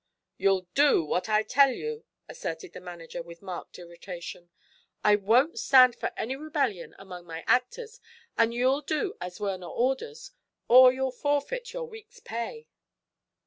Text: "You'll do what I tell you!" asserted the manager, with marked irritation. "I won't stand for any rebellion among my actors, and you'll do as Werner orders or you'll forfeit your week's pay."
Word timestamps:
"You'll 0.39 0.65
do 0.73 1.05
what 1.05 1.29
I 1.29 1.43
tell 1.43 1.69
you!" 1.69 2.05
asserted 2.27 2.73
the 2.73 2.79
manager, 2.81 3.21
with 3.21 3.43
marked 3.43 3.77
irritation. 3.77 4.49
"I 5.03 5.15
won't 5.15 5.59
stand 5.59 5.95
for 5.95 6.11
any 6.17 6.35
rebellion 6.35 6.95
among 6.97 7.27
my 7.27 7.43
actors, 7.45 7.99
and 8.35 8.51
you'll 8.51 8.81
do 8.81 9.15
as 9.21 9.39
Werner 9.39 9.67
orders 9.67 10.31
or 10.67 10.91
you'll 10.91 11.11
forfeit 11.11 11.71
your 11.71 11.85
week's 11.87 12.19
pay." 12.19 12.65